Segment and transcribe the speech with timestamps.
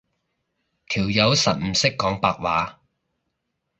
[0.89, 2.79] 條友實唔識講白話